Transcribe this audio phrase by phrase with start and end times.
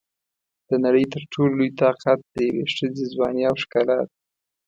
[0.69, 4.07] د نړۍ تر ټولو لوی طاقت د یوې ښځې ځواني او ښکلا ده.